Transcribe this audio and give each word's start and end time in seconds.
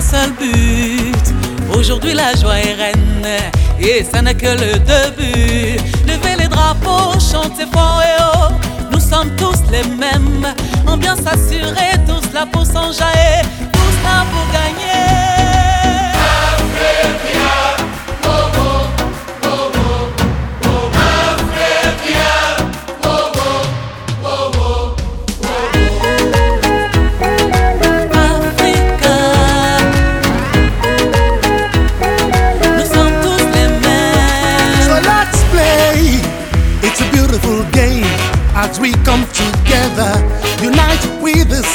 seul 0.00 0.32
but. 0.32 1.76
Aujourd'hui 1.76 2.14
la 2.14 2.34
joie 2.34 2.58
est 2.58 2.74
reine 2.74 3.26
et 3.80 4.04
ça 4.04 4.22
n'est 4.22 4.34
que 4.34 4.46
le 4.46 4.78
début. 4.78 5.78
Levez 6.06 6.36
les 6.38 6.48
drapeaux, 6.48 7.18
chantez 7.20 7.66
fort 7.72 8.02
et 8.02 8.22
haut. 8.22 8.54
Nous 8.90 9.00
sommes 9.00 9.30
tous 9.36 9.62
les 9.70 9.84
mêmes. 9.96 10.46
Ambiance 10.86 11.26
assurée, 11.26 11.96
tous 12.06 12.32
là 12.34 12.46
pour 12.52 12.66
s'enjailler, 12.66 13.42
tous 13.60 13.61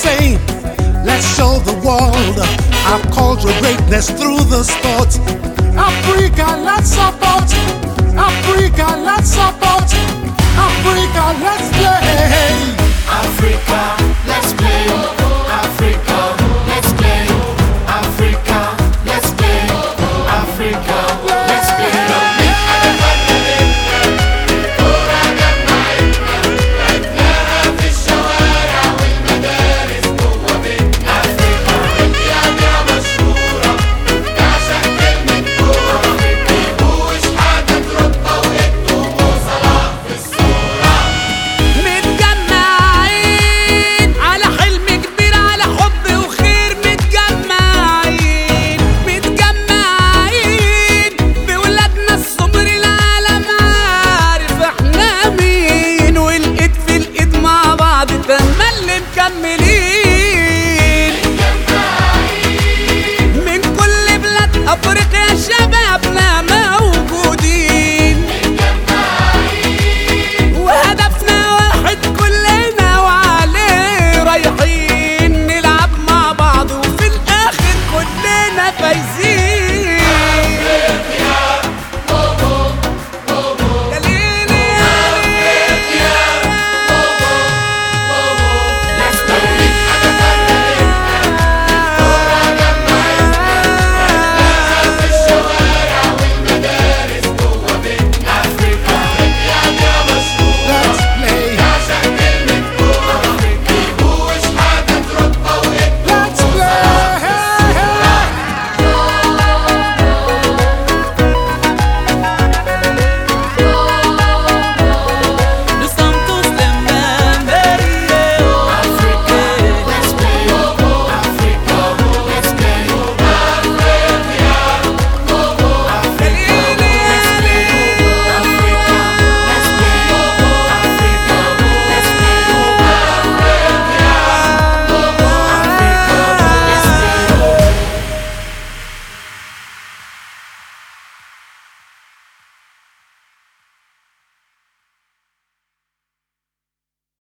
same. 0.08 0.40
Let's 1.04 1.28
show 1.36 1.60
the 1.70 1.76
world 1.88 2.38
our 2.90 3.02
cultural 3.12 3.56
greatness 3.60 4.10
through 4.18 4.42
the 4.54 4.64
sport. 4.64 5.12
Africa, 5.76 6.48
let's 6.68 6.90
support. 6.98 7.47